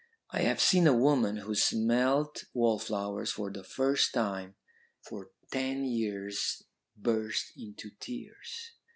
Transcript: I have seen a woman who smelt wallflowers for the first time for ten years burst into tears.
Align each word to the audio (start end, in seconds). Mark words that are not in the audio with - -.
I 0.31 0.41
have 0.41 0.59
seen 0.59 0.87
a 0.87 0.97
woman 0.97 1.35
who 1.37 1.53
smelt 1.53 2.45
wallflowers 2.55 3.29
for 3.33 3.51
the 3.51 3.63
first 3.63 4.15
time 4.15 4.55
for 4.99 5.29
ten 5.51 5.85
years 5.85 6.63
burst 6.97 7.51
into 7.55 7.91
tears. 7.99 8.71